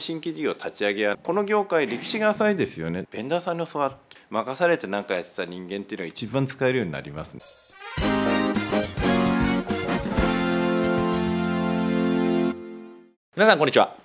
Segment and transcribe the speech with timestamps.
[0.00, 3.04] 新規事業立ち上げはこの業界歴史が浅いですよね。
[3.10, 3.98] ベンダーさんに教わ
[4.30, 7.40] 任されて何かやってた人間っていうのが一番使えるようになります、ね、
[13.34, 13.96] 皆さんこんにちは。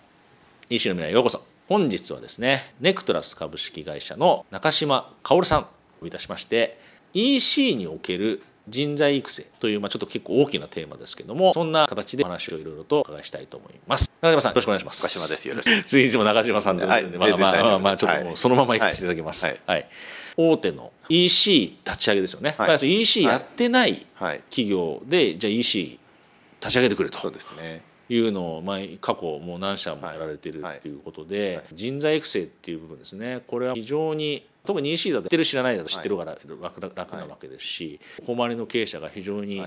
[0.69, 1.43] EC の未来ようこそ。
[1.67, 5.67] 本日はですねネクトラス株式会社の中島薫さん
[6.01, 6.77] をいたしまして
[7.13, 14.11] EC における人材育成という、まあ、ちょっと結構大きなテーマですけどもそんな形でお話をいろいろとお伺いしたいと思います。
[14.21, 15.03] 中島さんよろしくお願いします。
[15.03, 15.47] 中島です。
[15.47, 19.87] よろしくついつも中島さんということで、はい、まあまあまあ、まあ、ちょっともうそのまま行かせていただきます、はい、はい、
[20.37, 24.05] 大手の EC 立ち上げですよね、はい、EC やってない
[24.49, 25.99] 企業で、じゃあ EC
[26.61, 27.19] 立ち上げてくれと。
[27.19, 27.81] そうですね。
[28.09, 33.41] いうのを、まあ、過去もう何社もやられてるっていうことで、人材育成っていう部分ですね。
[33.47, 39.59] これは非常に特に EC だと知ってる知らないだと知ってるから楽,、楽なわけですし誉れの経営者が非常に、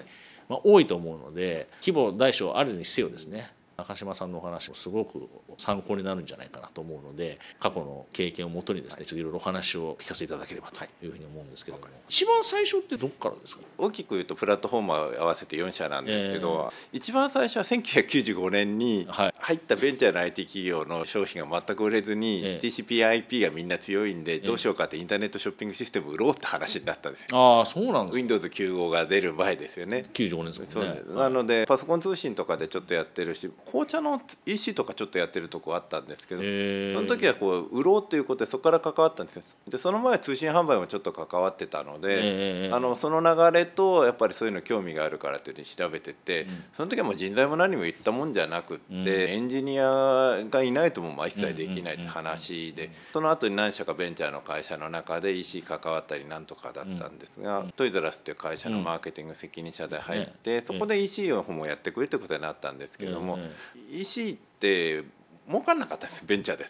[0.48, 13.62] まあ、多いと思うので規模大小あるにせよですね中島さんのお話もすごく参考になるんじゃないかなと思うので過去の経験をもとにですねちょっといろいろお話を聞かせていただければというふうに思うんですけども、一番最初ってどっからですか？
[13.78, 27.38] 大きく言うとプラットフォーム合わせて4社なんですけど、えー、一番最初は1995年に入ったベンチャーの IT 企業の商品が全く売れずに、えー、TCPIP がみんな強いんでどうしようかってインターネットショッピングシステム売ろうって話になったんですよ。
[27.58, 28.34] ああそうなんですか。
[28.34, 30.04] Windows95 が出る前ですよね。
[30.14, 31.02] 95年ですね。
[31.14, 63.38] なのでパソコン通信とかでちょっとやってるし紅茶の EC とかちょっとやってるとこあったんですけどその時はこう売ろうということでそこから関わったんですでその前は通信販売もちょっと関わってたのであのその流れとやっぱりそういうの興味があるからっていうふうに調べてて、うん、その時はもう人材も何も言ったもんじゃなくって、うん、エンジニアがいないともまあ一切できないって話でその後に何社かベンチャーの会社の中で EC 関わったりなんとかだったんですが、うん、トイザラスっていう会社のマーケティング責任者で入って、そこで EC をもやってくれってことになったんですけども、
[63.90, 65.04] EC って
[65.48, 66.24] 儲かんなかったです。
[66.26, 66.66] ベンチャーで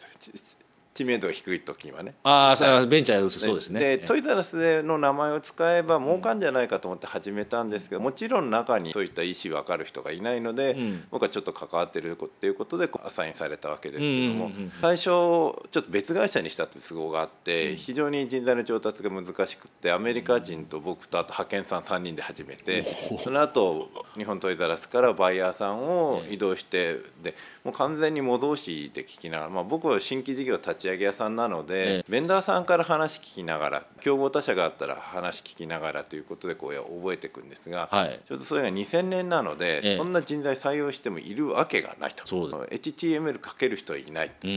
[0.97, 2.15] 知名度が低い時はね。
[2.23, 3.81] ああ、はい、ベンチャーそうですね。
[3.81, 22.83] でトイザらスの名前を使えば儲かんじゃないかと思って始めたんですけどもちろん中にそういった意思分かる人がいないので、うん、僕はちょっと関わってるっていうことでアサインされたわけですけども、最初ちょっと別会社にしたって都合があって、非常に人材の調達が難しくてアメリカ人と僕とあと派遣さん3人で始めて、
[23.23, 27.34] その後日本トイザらスからバイヤーさんを移動してで
[27.64, 42.24] もう完全に模造紙で聞きながら、まあ、僕は新規事業立ち上げ屋さんなので、ベンダーさんから話聞きながら競合他社があったら話聞きながらということでこう覚えていくんですが、はい、ちょっとそれが2000年なので、ええ、そんな人材採用してもいるわけがないと。
[42.24, 44.48] HTML 書ける人はいないって。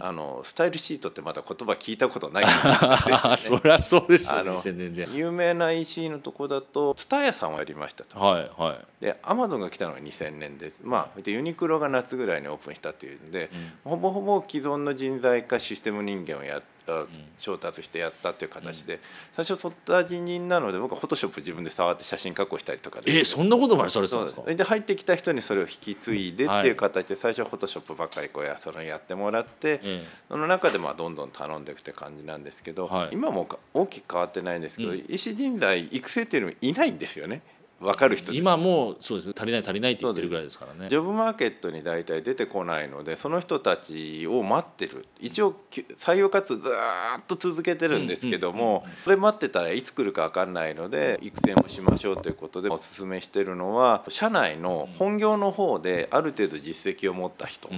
[0.00, 2.46] あのスタイルシートってまだ言葉聞いたことない。
[2.46, 2.52] ね、
[3.36, 8.18] そりゃそうですよ、ね、有名な EC のとこだと蔦屋さんをやりましたと。
[8.18, 10.82] はいはい、でアマゾンが来たのが2000年です。
[10.84, 13.50] まあユニクロが夏ぐらいにオープンしたっていうんで、
[13.84, 16.62] うん、ほぼほぼ既存の人材かシステム人間をや
[17.36, 18.98] 調達してやったっていう形で、
[19.34, 24.42] 最初そった人人なので僕はフォトショップ自分で触って写真加工したりとかでえそんなことまでされてたんですか？
[24.54, 29.82] で入ってきた人にそれを引き継いでっていう形で最初フォトショップばっかりこうやそのやってもらって、
[30.30, 37.42] その中でまあどんどん頼んでいくって感じなんですけど、今も大きく変わってないんですけど、医師人材育成っていうのもいないんですよね。
[37.80, 40.88] 分かる人今もそうです足りない足りないって言ってるぐらいですからね。
[40.88, 45.06] ジョブマーケットに大体出てこないのでその人たちを待ってる。
[45.20, 45.54] 一応
[45.96, 57.70] 採用活動ずっと続けてるんですけどもそれ待ってたらいつ来るか分かんないので育成もしましょうということでおすすめしてるのは社内の本業の方である程度実績を持った人、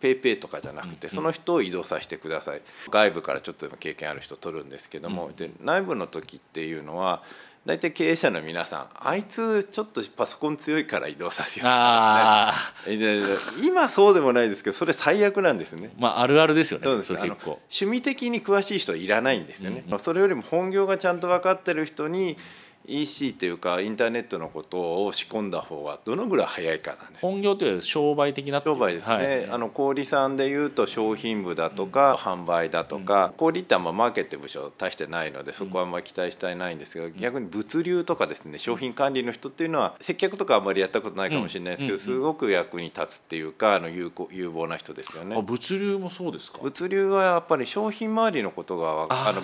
[0.00, 2.62] ペイペイとかじゃなくてその人を移動させてください。
[2.88, 7.22] 外部からちょっとでも経験ある人取るんですけどもで内部の時っていうのは
[7.66, 13.26] 大体経営者の皆さんあいつちょっとパソコン強いから移動させよう、ね、
[13.62, 15.90] 今そうでもないですけどそれ最悪なんですね。
[15.98, 16.84] まああるあるですよね。
[16.84, 19.82] そうです結構趣味的に詳しい人はいらないんですよね。
[19.86, 22.36] うんうん、それよりも本業がちゃんと分かってる人に
[22.86, 45.40] EC というかインターネットのことを仕込んだ方がどのぐらい早いかなんです本業というより商売的な商売ですね、はい、あの小売さんでいうと商品部だとか、うん、販売だとか、うん、小売ってあんまマーケット部署大してないのでそこはあんまり期待したいないんですけど、うん、逆に物流とかですね商品管理の人っていうのは接客とかあんまりやったことないかもしれないですけど、すごく役に立つっていうかあの有効有望な人ですよね。
[45.40, 46.58] 物流もそうですか？
[46.62, 49.40] 物流はやっぱり商品周りのことがあの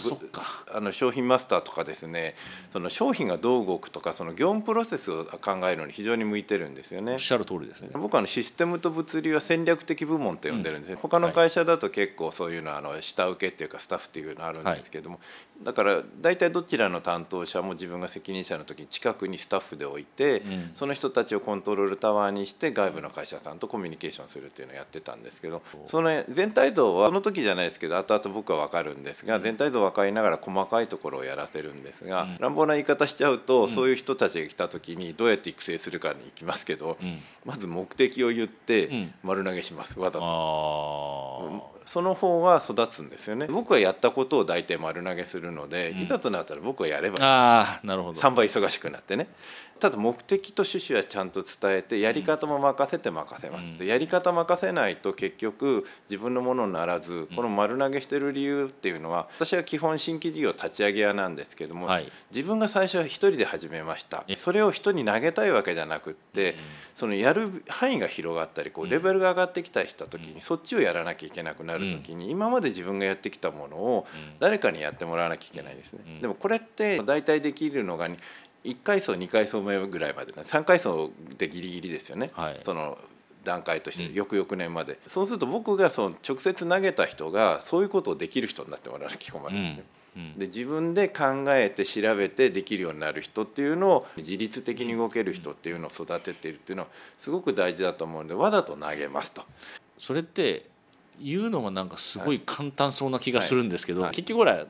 [0.74, 2.34] あの商品マスターとかですね
[2.72, 7.14] その商品がどう動くとかその業務プロセスを考えるのに非常に向いてるんですよね。
[7.14, 7.90] おっしゃる通りですね。
[7.94, 15.22] 僕はあのシステムと物流は戦略的部門と呼んでるんです、うん、他の会社だと結構そういうのはあの下請けっていうかスタッフっていうのあるんですけども、は
[15.62, 36.96] い、だから大体どちらの担当者も自分が責任者の時に近くにスタッフで置いて、うん、その人たちをコントロールタワーにして外部の会社さんとコミュニケーションするっていうのをやってたんですけどその全体像はその時じゃないですけど後々僕は分かるんですが全体像分かりながら細かいところをやらせるんですが、うん、乱暴な言い方しちゃうと、そういう人たちが来た時にどうやって育成するかに行きますけど、
[37.44, 41.79] まず目的を言って丸投げします、わざと。
[41.84, 43.46] その方が育つんですよね。
[43.46, 47.22] 僕はやったことを大体丸投げするので、いざとなったら僕はやればいい。
[47.22, 48.20] あなるほど。
[48.20, 49.28] 3倍忙しくなってね。
[49.80, 64.24] ただ目的と趣旨はちゃんと伝えてやり方も任せて任せます、うん、やり方任せないと結局自分のものにならずこの丸投げしてる理由っていうのは私は基本新規事業立ち上げ屋なんですけども、はい、自分が最初は一人で始めました。
[64.36, 66.56] それを人に投げたいわけじゃなくって、
[66.94, 74.06] そのやる範囲が広がったりこうレベルが上がってきた人時にそっちをやらなきゃいけなくなる時に今まで自分がやってきたものを
[74.38, 76.00] 誰かにやってもらわなきゃいけないですね。
[76.20, 78.08] でもこれって大体できるのが
[78.64, 82.98] 1階層2階層目ぐらいまで3階層でギリギリですよね、はい、その
[83.44, 89.84] 段階として翌々年まで、うん、そうすると僕がその直接投げた人がそういうことをできる人になってもらわなきゃ困るんですよ。
[90.16, 90.22] うん。
[90.22, 99.42] うん、で自分で考えて調べてできるようになる人っていうのを自律的に動ける人っていうのを育てているっていうのはすごく大事だと思うんでわざと投げますと。
[99.98, 100.66] それって
[101.22, 104.66] 言うのはなんかすごい簡単そうな気がするんですけど、結局ほら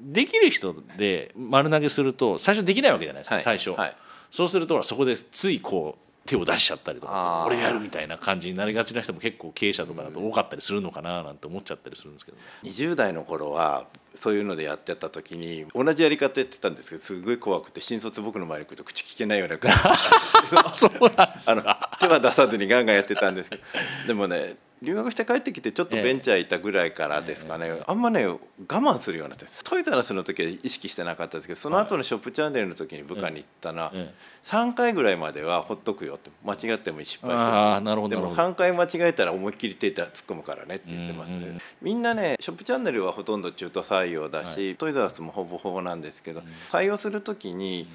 [0.00, 3.96] できる人で丸投げすると最初できないわけじゃないですか、はい、最初、はい、
[4.30, 19.72] そうするとそこでついこう手を出しちゃったりとか俺やるみたいな感じになりがちな人も結構経営者とかだと多かったりするのかななんて思っちゃったりするんですけど、20代の頃はそういうのでやってた時に同じやり方やってたんですけどすごい怖くて新卒僕の前に来ると口聞けないような感
[20.72, 20.78] じ。
[20.78, 21.62] そうなんですあの
[21.98, 23.62] 手は出さずにガンガンやってたんですけど
[24.08, 33.92] でもね留学して帰ってきてちょっとベンチャーいたぐらいからですかね、えあんまね我慢するようになってトイザらスの時は意識してなかったですけどその後のショップチャンネルの時に部下に言ったのは、
[34.42, 47.86] 3回ぐらいまではほっとくよって間違っても失敗してもでも3回間違えたら思いっきり手突っ込むからねって言ってますね、みんなねショップチャンネルはほとんど中途採用だし、はい、トイザらスもほぼほぼなんですけど、採用する時に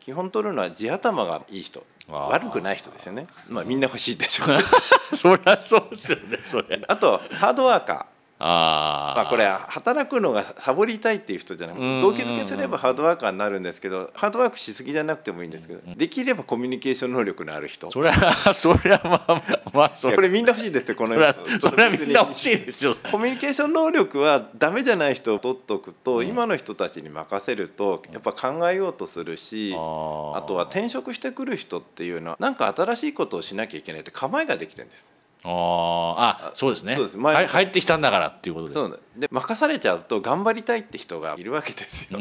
[0.00, 1.84] 基本取るのは地頭がいい人。
[2.08, 3.26] 悪くない人ですよね。
[3.48, 4.48] まあみんな欲しいでしょう
[5.16, 17.90] そりゃそうですよねそれあとハードワーカーあまあこれ働くのがサボりたいっていう人じゃなくて動機づけすればハードワーカーになるんですけどハードワークしすぎじゃなくてもいいんですけどできればコミュニケーション能力のある人。
[17.90, 19.42] それは それはまあ
[19.72, 22.94] まあそれこれみんな欲しいですよこのそれはみんな欲しいですよ。
[23.10, 29.76] コミュニケーション能力はダメじゃない人を取っとくと、今の人たちに任せるとやっぱ考えようとするしあ
[30.46, 35.06] とは転職してくる人っていうのは何か新しいことをしなきゃいけないって構えができてるんです
[35.48, 36.96] ああそうですね。
[36.96, 37.18] そうです。
[37.18, 38.74] 前入ってきたんだからっていうことで。
[38.74, 42.18] そうで任されちゃうと頑張りたいって人がいるわけですよ。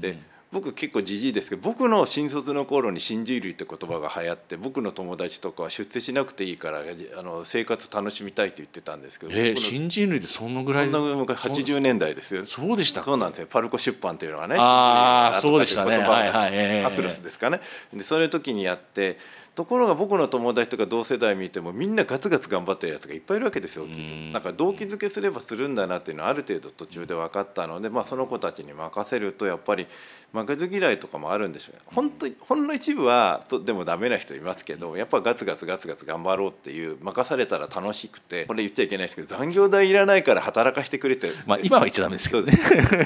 [0.00, 0.18] で
[0.54, 6.82] 僕結構じじいですけど僕の新卒の頃に新人類って言葉が流行って僕の友達とかは出世しなくていいから
[7.18, 12.46] あの生活楽しみたいって言ってたんですけど、えー、新人類ってそんなぐらいそんな昔80年代ですよ。
[12.46, 13.02] そうでした。
[13.02, 13.48] そうなんですよ。
[13.50, 15.98] パルコ出版っていうのがねああそうでしたね。
[15.98, 17.60] はいはい、えー、アクロスですかね。
[17.92, 19.18] でそういう時にやって
[19.54, 23.86] ところが僕の友達とか同世代見てもみんなガツガツ頑張ってるやつがいっぱいいるわけですよ。
[23.86, 29.86] なんか動機づけすればするんだなっていうのはある程度途中で分かったので、まあ、その子たちに任せるとやっぱり
[30.32, 31.82] 負けず嫌いとかもあるんでしょうね。
[31.86, 42.58] 本当ほんの一部はとでもダメな人いますけどやっぱガツガツガツガツ頑張ろうっていう任されたら楽しくてこれ言っちゃいけないですけど残業代いらないから働かしてくれてまあ今は言っちゃダメですけどね。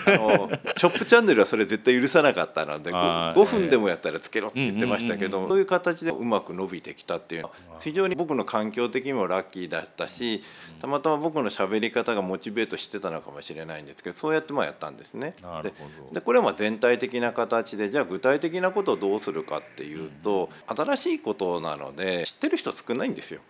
[0.06, 7.49] あのショップチャンネルはそれ絶対許さなかったので 5, 5分でもやったらつけろって言ってましたけどそういう形でうまく伸びてきたっていうの。
[7.49, 10.42] は非常に僕の環境的にもラッキーだったし
[10.80, 15.35] たまたま僕の喋り方がモチベートしてたのかもしれないんですけどそうやってまあやったんですね。
[16.12, 23.40] でこれはまあ全体的な形でじゃあ具体的なことをどうするかっていうと、新しいことなので知ってる人少ないんですよ。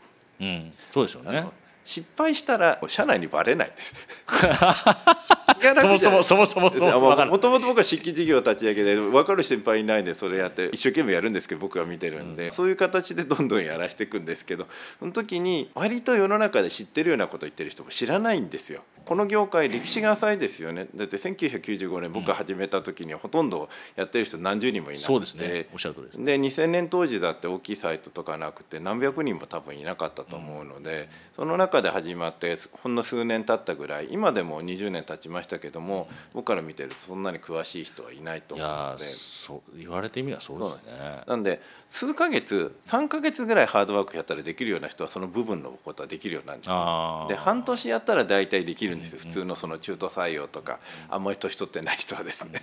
[0.40, 1.46] うん、そうですよね。
[1.84, 3.94] 失敗したら社内にバレないです
[5.74, 14.66] そもそもそもそもそももともと僕は新規事業立ち上げで分かる先輩いないんでそれやって一生懸命やるんですけど僕は見てるんで、うん、そういう形でどんどんやらしていくんですけど
[14.98, 18.82] その時に割と世の中で知ってるようなこと言ってる人も知らないんですよ。
[19.04, 20.86] この業界歴史が浅いですよね。
[20.94, 25.06] だって1995年僕が始めた時にはほとんどやってる人何十人もいなくて。
[25.06, 25.66] そうですね。
[25.72, 26.24] おっしゃる通りです。
[26.24, 39.04] で2000年当時だって大きいサイトとかなくて何百人も多分いなかったと思うので、うん、その中で始まってほんの数年経ったぐらい今でも20年経ちまましたけども、僕から見てるとそんなに詳しい人はいないと思うので。
[39.04, 41.22] そう言われてみればそうですね。
[41.26, 49.14] なんで数ヶ月3ヶ月ぐらいハードワークやったらできるような人はその部分のことはできるようになるんですで半年やったら大体できるんです。
[49.14, 52.60] よ、普通のその中途採用とかあんまり年取ってない人はですね、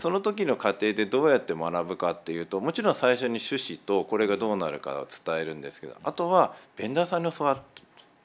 [0.00, 7.60] その時の過程でどうやって学ぶかっていうともちろん最初に趣旨とこれがどうなるかを伝えるんですけどあとはベンダーさんに教わる。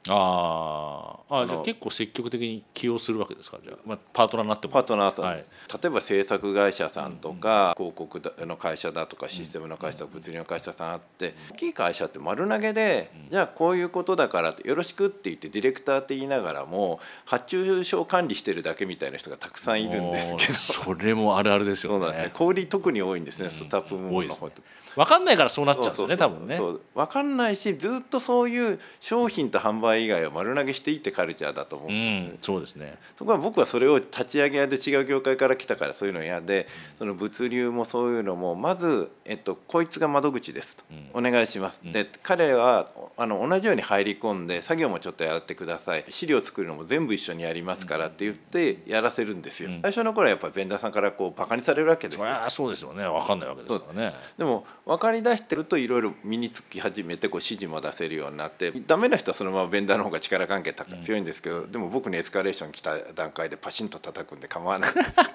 [0.08, 0.99] あ
[1.30, 4.74] あじゃあ結構積極的に起用するわけですかじゃあ、まあ、パートナーになっても。
[4.74, 5.44] パートナーさん、はい、例
[5.86, 7.86] えば制作会社さんとか、うん。
[7.86, 20.54] うん、広告の会社だとかシステムの会社、うん、物流の会社さんあって大きい会社って丸投げで、うん、じゃあこういうことだからよろしくって言ってディレクターって言いながらも発注書を管理してるだけみたいな人がたくさんいるんですけど。
[20.54, 22.06] それもあるあるですよね。
[22.06, 22.32] そうですね。
[22.34, 24.62] 小売特に多いんですね、スタッフ部門の方と。
[24.96, 26.48] 分かんないからそうなっちゃうんですよね多分。
[26.48, 26.60] ね
[26.96, 32.98] 分かんないしずっとそういう商品と販売以外を丸投げしていいってカルチャーだと思うんです、ね、うん、そうですね。
[33.18, 40.84] ところが僕はそれを立ち上げ屋で違う業界から来たからそういうの嫌で、その物流もそういうのもまず、えっと、こいつが窓口ですと、
[41.14, 46.06] うん、お願いします、うん、で彼はあの同じように入り込んで作業もちょっとやってください。
[46.10, 52.26] 資料作るのも全部一緒にやりますからって言ってやらせるんですよ、最初の頃はやっぱりベンダーさんからこうバカにされるわけですよ。
[52.50, 53.04] そうですよね。
[53.04, 54.14] 分かんないわけですからね。
[54.38, 60.74] でも分かりだしてるといろいろ身につき始めてこう指示も出せるようになってダメな人はそのままベンダーの方が力関係
[61.10, 64.92] 強いんですけど、でも僕にエスカレーション来た段階でパシンと叩くんで構わない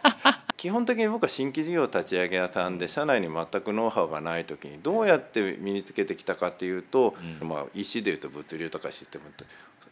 [0.57, 9.45] 基本的に僕は新規事業立ち上げ屋さんで社内に全くノウハウがない時にどうやって身につけてきたかっていうと、うん、まあ、EC でいうと物流とかシステムと、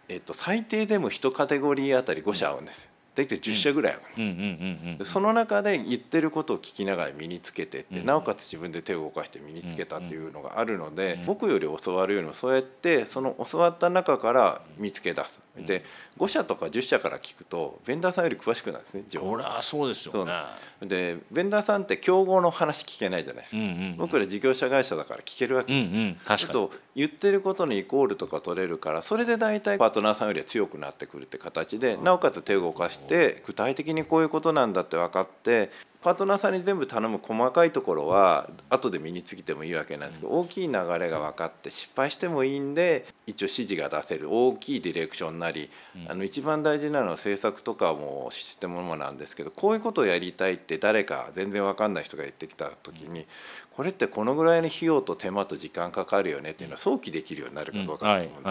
[0.08, 2.92] えっと、最低でも1カテゴリーあたり5社合うんですよ。
[3.14, 15.42] 大体10社ぐらいあるその中で言ってることを聞きながら身につけてって、なおかつ自分で手を動かして身につけたっていうのがあるので、僕より教わるよりもそうやってその教わった中から見つけ出す。
[15.56, 15.84] で
[16.18, 20.32] 5社とか10社から聞くとベンダーさんより詳しくなるんですねこれはそうですよね。
[20.80, 23.62] でベンダーさんって競合の話聞けないじゃないですか、
[23.98, 26.52] 僕ら事業者会社だから聞けるわけです、うんうん、確かに。
[26.52, 35.70] と言ってることにイコールとか取れるからそれで大体パートナーさんよりは強くなってくるって形でなおかつ手を動かして具体的にこういうことなんだって分かって
[36.02, 45.70] パートナーさんに全部頼む細かいところは後で身につけてもいいわけなんですけど大きい流れが分かって失敗してもいいんで一応指示が出せる大きいディレクションなり
[46.08, 53.26] あの一番大事なのは制作とかもシステムもなんですけどこういうことをやりたいって誰か全然分かんない人が言ってきた時に
[53.70, 58.42] これってこのぐらいの費用と手間と時間かかるよねっていうのは早期できるようになるかどうかだと思う、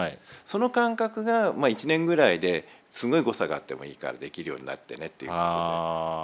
[0.46, 5.48] その感覚がまあ1年ぐらいですごい誤差があってもいいからできるようになってねっていうことで。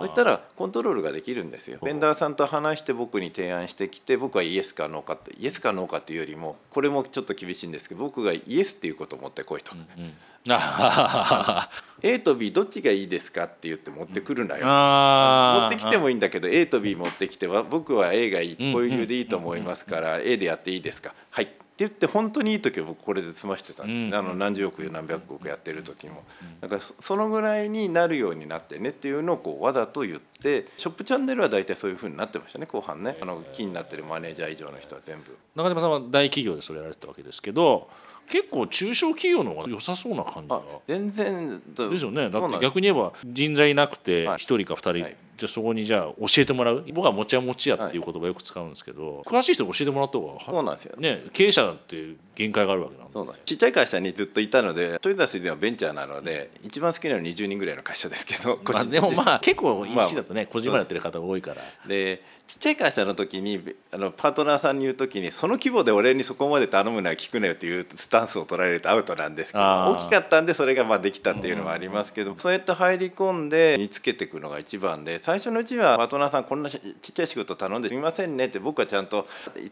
[0.00, 1.78] そういったらコントロールができるんですよ。
[1.82, 9.74] ベンダーさんと話して僕に提案してきて僕はイエスかノーかってイエスかノーかっていうよりもこれもちょっと厳しいんですけど僕がイエスっていうことを持ってこいと。
[9.74, 10.12] うんうん。
[12.02, 21.14] A と B どっちがいいですかって言って持ってくるなよ、持ってきてもいいんだけど A と B 持ってきては僕は A がいいこういう理由でいいと思いますから A でやっていいですか。
[21.30, 21.48] はい
[21.78, 26.24] 言って本当にいい時は僕これで済ましてたんです、うん、あの何十億何百億やってる時も。
[26.60, 33.16] だからそのぐらいになるようになってねっていうのをこうわざと言ってショップチャンネルは大体そういうふうになってましたね後半ね。
[33.20, 35.36] あの気になってるマネージャー以上の人は全部。
[35.54, 37.88] 中島さんは大企業でそれやられてたわけですけど
[38.28, 40.62] 結構中小企業の方が良さそうな感じが。
[40.88, 42.28] 全然ですよね。
[42.28, 46.84] だって逆に言えば人材なくて1人か2人、はいじゃあそこにじゃあ教えてもらう？
[46.92, 50.96] 僕は持ちは持ちやっていう言葉よく使うんですけど、はい、詳しい人に教えてもらった方がそうなんですよ。
[50.98, 61.62] ね経営者だって限界があるわけなんそうなんですちっちゃい会社にずっといたのでトヨタスではベンチャーなので、うん、一番好きなのは20人ぐらいの会社ですけど、 まあ、でもまあ結構 EC だとね、個人まやってる方が多いから。
[61.86, 79.26] でちっちゃい会社の時にあのパートナーさんに言う時にその規模で俺にそこまで頼むのは聞くなよっていうスタンスを取られるとアウトなんですけど大きかったんでそれがまあできたっていうのはありますけど、そうやって入り込んで見つけていくのが一番で最初のうちはパートナーさんこんなちっちゃい仕事頼んですみませんねって僕はちゃんと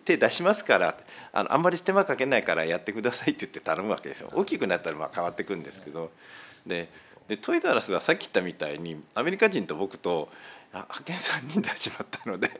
[0.04, 0.98] 手出しますから
[1.32, 4.28] あのあんまり手間かけないからやってくださいって言って頼むわけですよ。
[4.34, 6.10] 大きくなったらまあ変わってくるんですけど。
[6.66, 6.90] で
[7.26, 10.28] でトイザらスはさっき言ったみたいにアメリカ人と僕と
[10.82, 12.50] 派遣3人で始まったので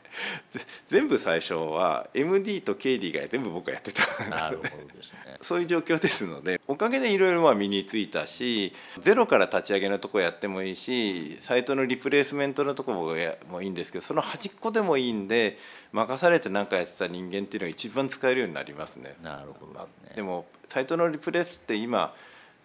[0.88, 4.24] 全部最初は MD と KD が全部僕がやってた。
[4.26, 5.36] なるほどですね。
[5.42, 15.58] そういう状況ですのでおかげでいろいろ身についたしゼロから立ち上げのとこやってもいいしサイトのリプレイスメントのとこもいいんですけどその端っこでもいいんで
[15.92, 19.16] 任されて何かやってた人間っていうのが一番使えるようになりますね。
[19.22, 22.14] なるほどで、ね、でもサイトのリプレイスって今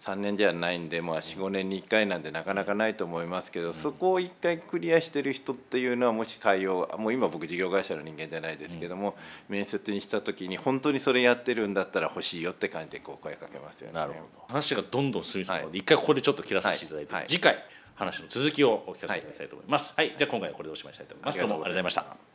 [0.02, 9.14] 3年じゃないんで、まあ、45年に1回なんでなかなかないと思いますけど、そこを1回クリアしてる人っていうのはもし採用もう今僕事業会社の人間じゃないですけども、
[9.48, 13.94] 面接にした時に本当にそれやってるんだったら欲しいよって感じでこう声かけますよね。
[13.94, 14.24] なるほど。
[14.48, 17.22] 話がどんどん進みそうなので、はい、一回ここでちょっと切らさせていただいて、はい。
[17.22, 19.94] はい、次回話の続きをお聞かせいただきたいと思います。
[19.96, 21.38] はい、はい、じゃあ今回はこれでおしまいしたいと思います。
[21.38, 22.31] どうもありがとうございました。